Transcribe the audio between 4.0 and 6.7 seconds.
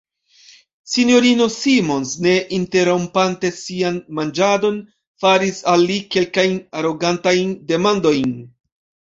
manĝadon, faris al li kelkajn